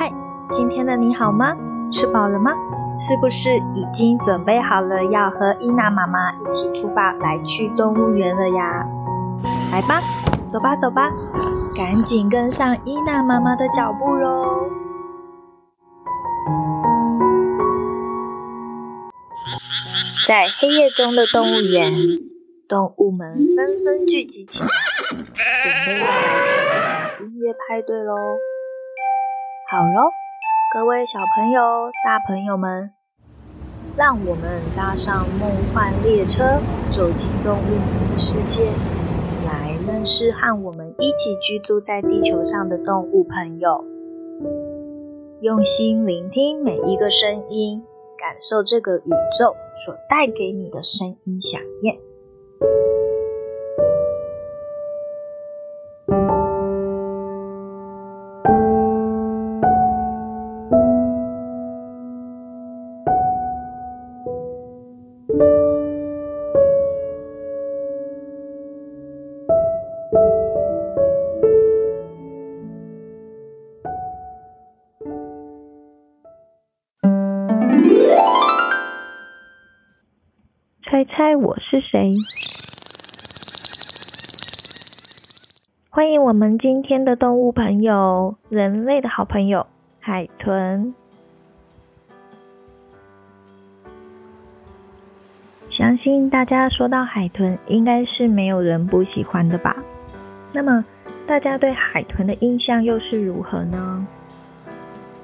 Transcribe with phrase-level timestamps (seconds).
[0.00, 0.10] 嗨，
[0.50, 1.54] 今天的你好吗？
[1.92, 2.52] 吃饱了吗？
[2.98, 8.82] 是不是已经准备好了要和伊娜妈妈一起出发来去动物园了呀？
[9.70, 10.00] 来吧，
[10.48, 11.10] 走吧走吧，
[11.76, 14.70] 赶紧跟上伊娜妈妈的脚步喽！
[20.26, 21.92] 在黑夜中的动物园，
[22.66, 24.68] 动物们纷纷聚集起来，
[25.10, 28.14] 准备要来一场音乐派对喽！
[29.70, 30.10] 好喽，
[30.74, 32.90] 各位小朋友、大朋友们，
[33.96, 36.58] 让我们搭上梦幻列车，
[36.90, 37.78] 走进动物
[38.10, 38.64] 的世界，
[39.46, 43.84] 来认识和我们一起居住在地球上的动物朋友。
[45.40, 47.84] 用心聆听每一个声音，
[48.18, 51.96] 感受这个宇宙所带给你的声音响应。
[81.90, 82.14] 谁？
[85.88, 89.66] 欢迎我们今天的动物朋友，人类的好朋友
[89.98, 90.94] 海豚。
[95.68, 99.74] 相信大家说到海豚，应该是没有人不喜欢的吧？
[100.52, 100.84] 那么，
[101.26, 104.06] 大家对海豚的印象又是如何呢？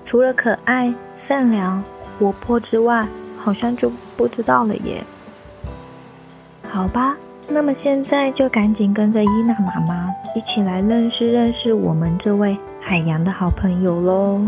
[0.05, 0.93] 除了可爱、
[1.29, 1.81] 善良、
[2.19, 3.07] 活泼之外，
[3.39, 5.05] 好像就不知道了耶。
[6.77, 7.17] 好吧，
[7.49, 14.47] 那么现在就赶紧跟着伊娜妈妈一起来认识认识我们这位海洋的好朋友喽。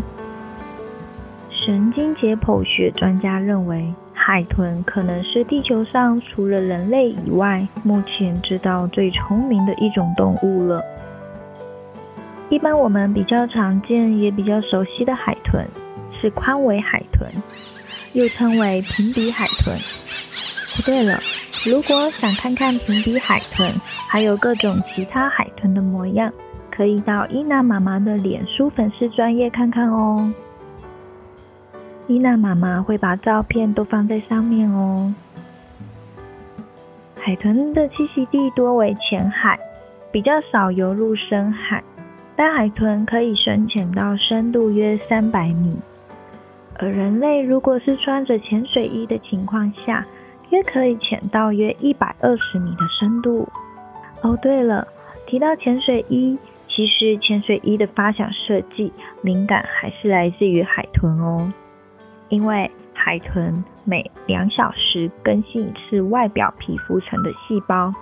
[1.51, 10.83] 神经解剖学专家认为，海豚可能是地球上除了人类以外，目前知道最聪明的一种动物了。
[12.51, 15.67] 一般我们比较常见也比较熟悉的海豚
[16.21, 17.27] 是宽尾海豚，
[18.13, 19.75] 又称为平底海豚。
[20.77, 21.15] 不对了。
[21.67, 23.75] 如果想看看平底海豚，
[24.09, 26.33] 还有各种其他海豚的模样，
[26.71, 30.33] 可以到伊娜妈妈的脸书粉丝专页看看哦。
[32.07, 35.13] 伊娜妈妈会把照片都放在上面哦。
[37.21, 39.59] 海豚的栖息地多为浅海，
[40.11, 41.83] 比较少游入深海。
[42.37, 45.77] 大海豚可以深潜到深度约三百米，
[46.79, 50.07] 而人类如果是穿着潜水衣的情况下，
[50.51, 53.49] 约可以潜到约一百二十米的深度。
[54.23, 54.87] 哦，对了，
[55.27, 58.93] 提到潜水衣，其实潜水衣的发想设计
[59.23, 61.53] 灵感还是来自于海豚哦。
[62.29, 67.93] 因为海豚每两小时更新一次外表皮肤层的细胞，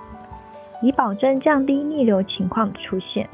[0.83, 3.29] 以保证降低逆流情况的出现，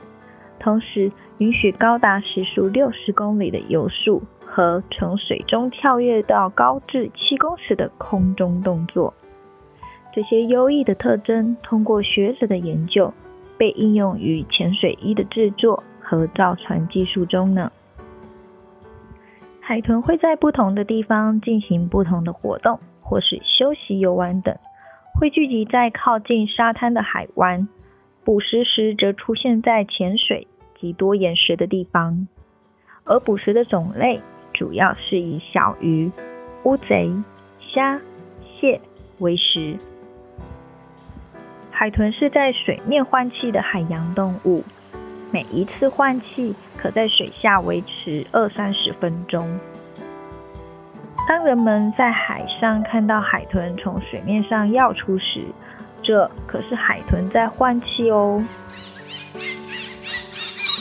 [0.58, 4.22] 同时允许高达时速六十公里的游速。
[4.54, 9.14] 和从水中跳跃到高至七公尺的空中动作，
[10.12, 13.10] 这些优异的特征通过学者的研究，
[13.56, 17.72] 被应用于潜水衣的制作和造船技术中呢。
[19.58, 24.54] 海豚会在不同的地方进行不同的活动，或是休息游玩等，
[25.18, 27.66] 会聚集在靠近沙滩的海湾，
[28.22, 30.46] 捕食时则出现在浅水
[30.78, 32.28] 及多岩石的地方，
[33.04, 34.20] 而捕食的种类。
[34.62, 36.08] 主要是以小鱼、
[36.62, 37.12] 乌贼、
[37.58, 38.00] 虾、
[38.54, 38.80] 蟹
[39.18, 39.76] 为食。
[41.72, 44.62] 海豚是在水面换气的海洋动物，
[45.32, 49.58] 每一次换气可在水下维持二三十分钟。
[51.28, 55.44] 当人们在海上看到海豚从水面上跃出时，
[56.04, 58.40] 这可是海豚在换气哦。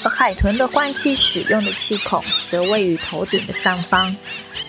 [0.04, 4.16] 而海豚的换气使用的气孔则位于头顶的上方，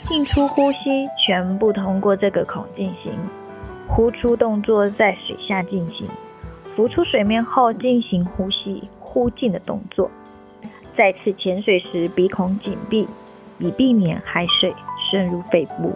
[0.06, 0.78] 进出呼吸
[1.26, 3.12] 全部通过这个孔进行，
[3.88, 6.06] 呼出动作在水下进行，
[6.76, 10.10] 浮出水面后进行呼吸呼进的动作，
[10.96, 13.08] 再次潜水时鼻孔紧闭，
[13.58, 14.74] 以避免海水
[15.10, 15.94] 渗入肺部。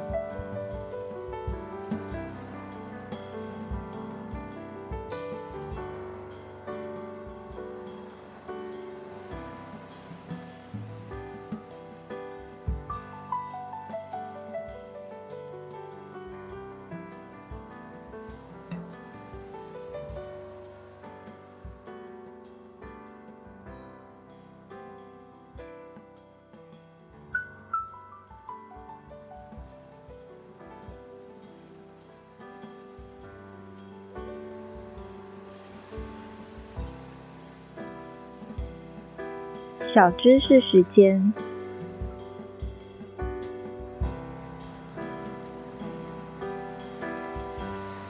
[39.96, 41.32] 小知识时间。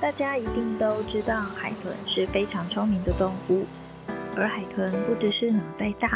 [0.00, 3.64] 大家一定都知道，海豚是非常聪明的动物，
[4.36, 6.08] 而海豚不只是脑袋大，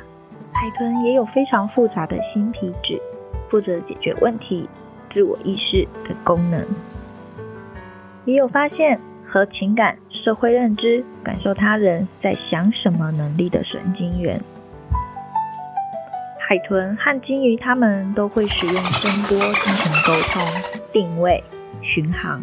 [0.52, 3.00] 海豚也有非常复杂的新皮质，
[3.48, 4.68] 负责解决问题、
[5.14, 6.66] 自我意识的功能，
[8.24, 14.42] 也有发现和情感、社会认知、感受他人在想什么能力的神经元。
[16.50, 20.42] 海豚和鲸鱼，它们都会使用声波进行沟通、
[20.90, 21.40] 定位、
[21.80, 22.42] 巡航。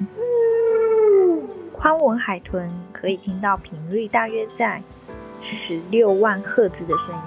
[1.74, 4.82] 宽吻海豚可以听到频率大约在
[5.42, 7.22] 十六万赫兹的声音，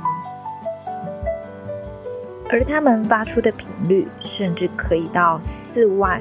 [2.48, 5.38] 而它们发出的频率甚至可以到
[5.74, 6.18] 四万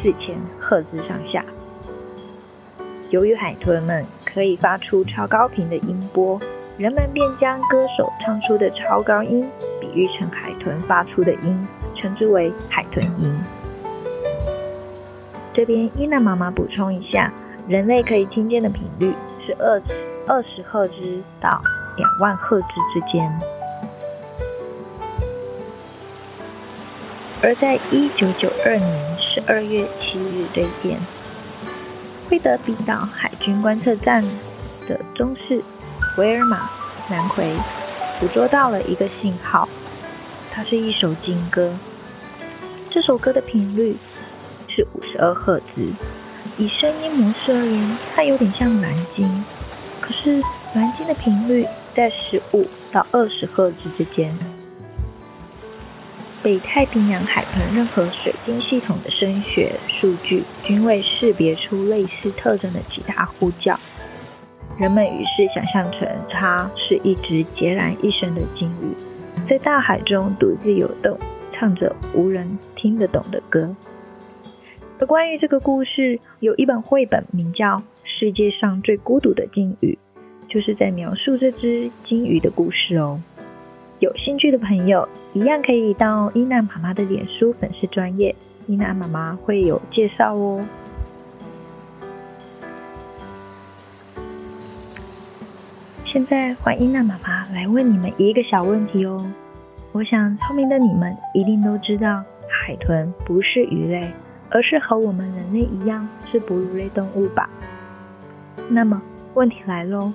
[0.00, 1.44] 四千赫兹上下。
[3.10, 6.38] 由于海豚们可以发出超高频的音波，
[6.78, 9.44] 人们便将歌手唱出的超高音
[9.80, 11.66] 比喻成海豚发出的音，
[11.96, 13.40] 称之为海豚音。
[15.52, 17.32] 这边伊娜妈妈补充一下，
[17.66, 19.12] 人类可以听见的频率
[19.44, 19.82] 是二
[20.28, 21.60] 二十赫兹到
[21.96, 23.28] 两万赫兹之间。
[27.42, 31.00] 而在一九九二年十二月七日这一天，
[32.28, 34.22] 惠德比岛海军观测站
[34.86, 35.60] 的中士
[36.18, 36.68] 维尔玛
[37.08, 37.56] 南奎
[38.18, 39.68] 捕捉到了一个信号，
[40.52, 41.72] 它是一首金歌。
[42.90, 43.96] 这首歌的频率
[44.66, 45.92] 是五十二赫兹，
[46.56, 49.44] 以声音模式而言，它有点像蓝鲸，
[50.00, 50.42] 可是
[50.74, 54.36] 蓝鲸的频率在十五到二十赫兹之间。
[56.42, 63.78] 北太平洋海豚任何水晶系统的声学数据均未识别出类似特征的其他呼叫，
[64.78, 68.94] 人们于是想象成它是一只孑然一身的鲸鱼，
[69.50, 71.18] 在大海中独自游动，
[71.52, 73.74] 唱着无人听得懂的歌。
[75.00, 79.98] 而关于这个故事，有一本绘本名叫《世界上最孤独的鲸鱼》，
[80.52, 83.20] 就是在描述这只鲸鱼的故事哦。
[83.98, 88.32] 有兴趣的朋友，一样可以到伊娜妈妈的脸书粉丝专页，
[88.68, 90.64] 伊娜妈妈会有介绍哦。
[96.10, 99.30] 现在欢迎娜妈妈来问你们一个小问题哦。
[99.92, 104.10] 我想聪明的你们一定都知道，海豚不是鱼类，
[104.48, 107.50] 而是和我们人类一样是哺乳类动物吧？
[108.70, 109.02] 那么
[109.34, 110.10] 问题来喽，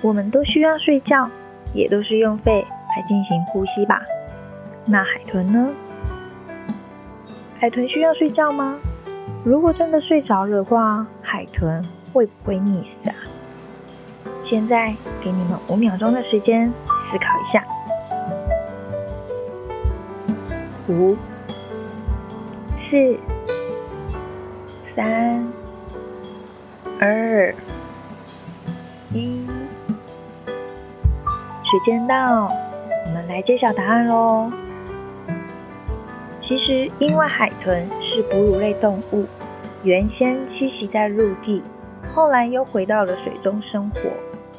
[0.00, 1.30] 我们都需要睡觉。
[1.74, 4.00] 也都是用肺来进行呼吸吧？
[4.86, 5.68] 那海豚呢？
[7.58, 8.78] 海豚需要睡觉吗？
[9.44, 11.84] 如果真的睡着的话，海豚
[12.14, 13.05] 会不会溺死？
[14.46, 17.64] 现在给你们五秒钟的时间思考一下。
[20.88, 21.16] 五、
[22.88, 23.18] 四、
[24.94, 25.44] 三、
[27.00, 27.52] 二、
[29.12, 29.44] 一。
[31.64, 32.46] 时间到，
[33.06, 34.48] 我们来揭晓答案喽。
[36.40, 39.26] 其实，因为海豚是哺乳类动物，
[39.82, 41.60] 原先栖息在陆地，
[42.14, 44.02] 后来又回到了水中生活，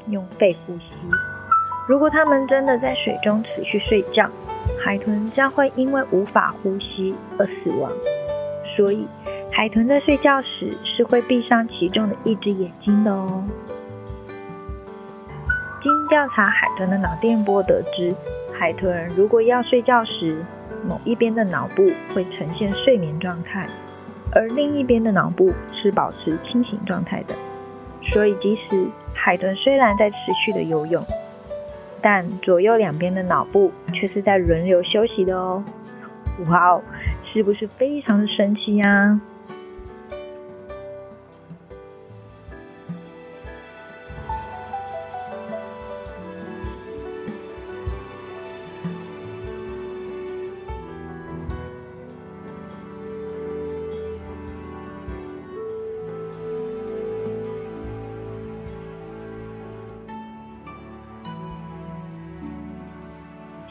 [0.09, 0.85] 用肺呼吸。
[1.87, 4.29] 如果它们真的在水中持续睡觉，
[4.83, 7.91] 海豚将会因为无法呼吸而死亡。
[8.75, 9.07] 所以，
[9.51, 13.43] 海豚在睡觉时是会闭上其中的一只眼睛的哦。
[15.81, 18.13] 经调查海豚的脑电波得知，
[18.53, 20.43] 海豚如果要睡觉时，
[20.87, 23.65] 某一边的脑部会呈现睡眠状态，
[24.33, 27.35] 而另一边的脑部是保持清醒状态的。
[28.07, 28.85] 所以，即使
[29.27, 30.15] 海豚虽然在持
[30.45, 31.03] 续的游泳，
[32.01, 35.61] 但左右两边的脑部却是在轮流休息的哦。
[36.47, 36.81] 哇哦，
[37.25, 39.19] 是不是非常的神奇呀？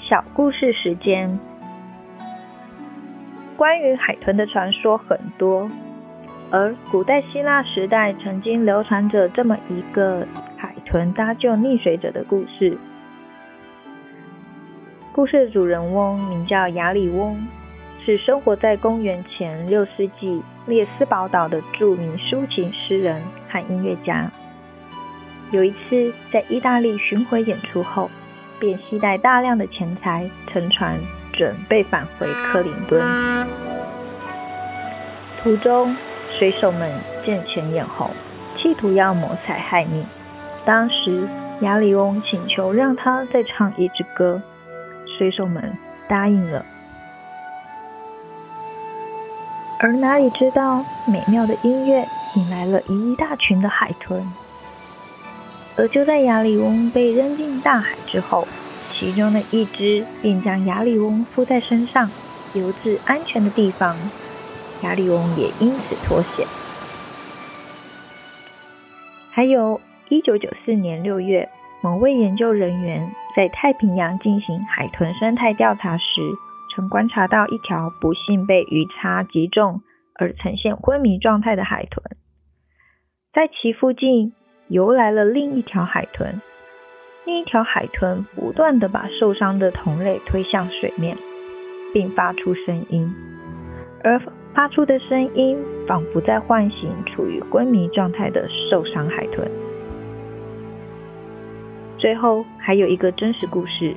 [0.09, 1.37] 小故事时间，
[3.57, 5.69] 关于海豚的传说很多，
[6.49, 10.25] 而古代希腊时代曾经流传着这么一个
[10.57, 12.79] 海豚搭救溺水者的故事。
[15.11, 17.37] 故事的主人翁名叫亚里翁，
[18.05, 24.31] 是生活在公元前六世纪列斯堡岛的著名抒情诗人和音乐家。
[25.51, 28.09] 有一次在意大利巡回演出后，
[28.59, 30.99] 便携带大量的钱财，乘船
[31.33, 33.01] 准备返回克林顿。
[35.43, 35.95] 途中，
[36.39, 36.91] 水手们
[37.25, 38.11] 见钱眼红，
[38.57, 40.05] 企图要谋财害命。
[40.65, 41.29] 当时，
[41.61, 44.43] 亚里翁请求让他再唱一支歌，
[45.17, 45.73] 水手们
[46.09, 46.65] 答应了。
[49.79, 54.27] 而哪里知道，美妙的音乐引来了一大群的海豚。
[55.78, 58.47] 而就在亚里翁被扔进大海之后，
[58.92, 62.11] 其中的一只便将亚里翁附在身上，
[62.54, 63.95] 游至安全的地方。
[64.83, 66.47] 亚里翁也因此脱险。
[69.30, 71.49] 还有一九九四年六月，
[71.83, 76.04] 某位研究人员在太平洋进行海豚生态调查时，
[76.75, 79.83] 曾观察到一条不幸被鱼叉击中
[80.14, 82.02] 而呈现昏迷状态的海豚，
[83.35, 84.33] 在其附近
[84.68, 86.40] 游来了另一条海豚，
[87.25, 91.16] 另一条海豚不断地把受伤的同类推向水面，
[91.94, 93.14] 并发出声音，
[94.02, 94.20] 而
[94.52, 95.56] 发出的声音
[95.87, 99.49] 仿佛在唤醒处于昏迷状态的受伤海豚。
[101.96, 103.94] 最后还有一个真实故事。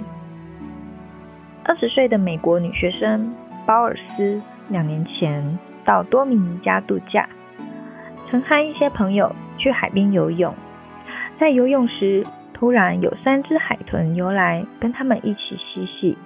[1.63, 3.33] 二十岁的美国女学生
[3.65, 7.27] 鲍尔斯两年前到多米尼加度假，
[8.27, 10.55] 曾和一些朋友去海边游泳。
[11.39, 16.17] 在游泳时，突然有三只海豚游来跟他们一起嬉戏，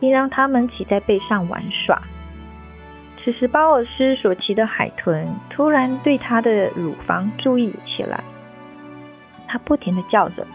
[0.00, 2.00] 并让他们骑在背上玩耍。
[3.22, 8.24] 此时，鲍尔斯所骑的海豚突然对他的乳房注意起来，
[9.46, 10.46] 它不停地叫着，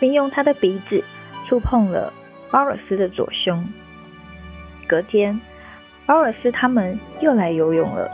[0.00, 1.04] 并用它的鼻子
[1.46, 2.12] 触碰了。
[2.50, 3.64] 鲍尔斯的左胸。
[4.88, 5.40] 隔天，
[6.04, 8.10] 鲍尔斯他们又来游泳了，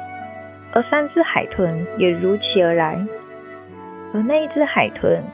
[0.76, 3.02] 而三只海豚也如期而来。
[4.12, 5.24] 而那一只海豚，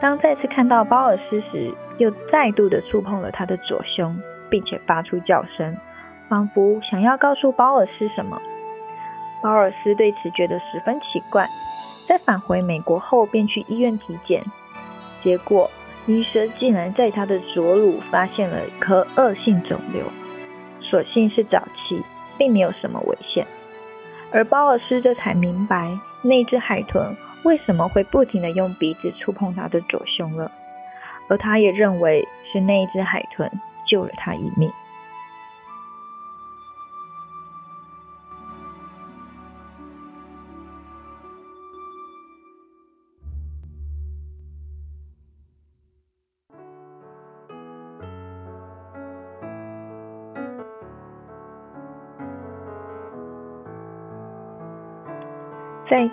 [0.00, 4.20] 当再次看到鲍尔斯时，又再度的触碰了他的左胸，
[4.50, 5.76] 并且发出叫声，
[6.28, 8.42] 仿佛想要告诉鲍尔斯什么。
[9.40, 11.46] 鲍尔斯对此觉得十分奇怪，
[12.08, 14.42] 在返回美国后便去医院体检，
[15.22, 15.70] 结果。
[16.06, 20.02] 医生竟然在他的左乳发现了一颗恶性肿瘤，
[20.80, 22.02] 所幸是早期，
[22.36, 23.46] 并没有什么危险。
[24.32, 25.90] 而鲍尔斯这才明白，
[26.22, 30.50] 那只海豚为什么会不停的用鼻子触碰他的左胸了，
[31.28, 33.50] 而他也认为是那只海豚
[33.86, 34.70] 救了他一命。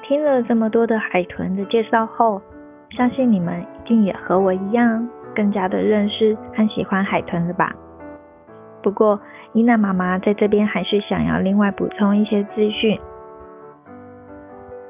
[0.07, 2.41] 听了这么多的海豚的介绍后，
[2.91, 7.75] 相信你们一定也和我一样，更加的认识和喜欢海豚了吧？
[8.81, 9.19] 不过，
[9.51, 12.97] 伊娜妈妈在这边还是想要另外补充一些资讯。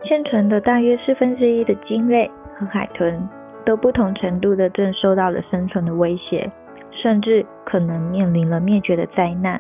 [0.04, 3.28] 现存的大约四分之一的鲸类和海豚，
[3.66, 6.52] 都不同程度的正受到了生存的威胁，
[6.92, 9.60] 甚至可能面临了灭绝的灾难。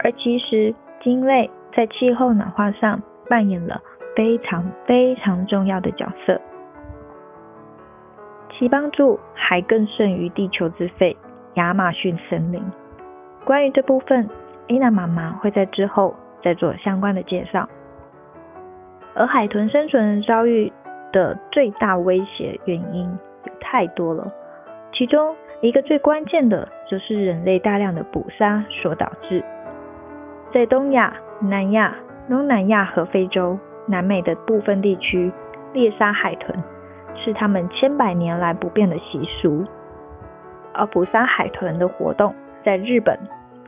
[0.00, 3.00] 而其实，鲸类在气候暖化上
[3.30, 3.80] 扮演了
[4.14, 6.40] 非常非常重要的角色，
[8.50, 11.16] 其帮助还更胜于地球之肺——
[11.54, 12.62] 亚马逊森林。
[13.44, 14.28] 关于这部分，
[14.68, 17.68] 伊娜妈妈会在之后再做相关的介绍。
[19.14, 20.72] 而海豚生存遭遇
[21.12, 23.10] 的最大威胁原因
[23.44, 24.32] 有太多了，
[24.92, 29.44] 其中一个最关键的就是人类大量的捕杀所导致。
[30.52, 31.94] 在东亚、南亚、
[32.28, 33.58] 东南亚和非洲。
[33.86, 35.32] 南美的部分地区
[35.72, 36.62] 猎杀海豚
[37.14, 39.64] 是他们千百年来不变的习俗，
[40.72, 43.18] 而捕杀海豚的活动在日本、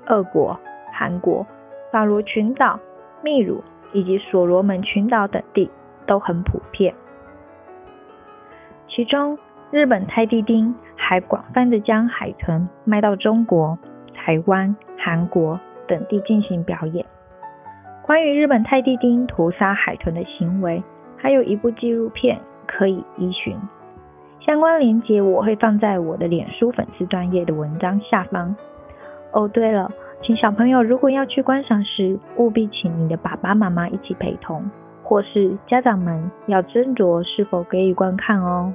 [0.06, 0.58] 俄国、
[0.92, 1.46] 韩国、
[1.92, 2.78] 法罗群岛、
[3.22, 5.70] 秘鲁以及所罗门群岛等地
[6.06, 6.92] 都很普遍。
[8.88, 9.38] 其中，
[9.70, 13.78] 日本泰迪丁还广泛的将海豚卖到中国、
[14.12, 17.05] 台湾、韩国等地进行表演。
[18.06, 20.80] 关于日本泰迪丁屠杀海豚的行为，
[21.16, 23.56] 还有一部纪录片可以依循。
[24.38, 28.54] 相关链接我会放在我的脸书粉丝专页的文章下方。
[29.32, 29.90] 哦，对了，
[30.22, 34.70] 请小朋友如果要去观赏时，务必请你的爸爸妈妈一起陪同，
[35.02, 38.72] 或是家长们要斟酌是否给予观看哦。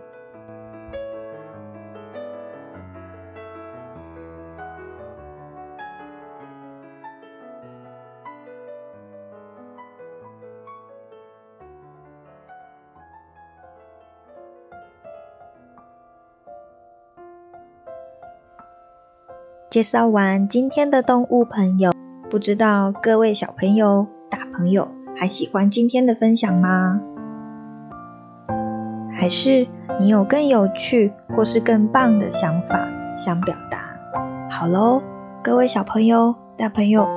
[19.72, 21.94] 介绍完今天的动物朋友，
[22.30, 24.86] 不知道各位小朋友、大朋友
[25.16, 27.00] 还喜欢今天的分享吗？
[29.18, 29.66] 还是
[29.98, 32.86] 你有更有趣或是更棒的想法
[33.18, 33.80] 想表达？
[34.50, 35.02] 好喽，
[35.42, 37.08] 各位小朋友、大朋友，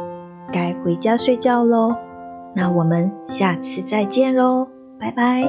[0.52, 1.92] 该回家睡觉喽。
[2.54, 4.68] 那我们下次再见喽，
[5.00, 5.42] 拜拜。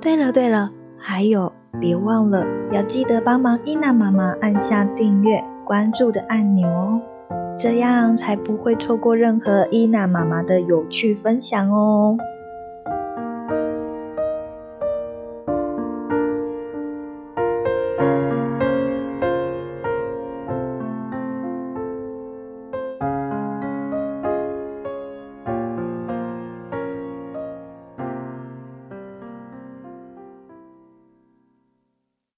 [0.00, 7.00] 对了对了，还有，别忘了要记得帮忙伊娜妈妈按下订阅、关注的按钮哦，
[7.58, 12.16] 这样才不会错过任何伊娜妈妈的有趣分享哦。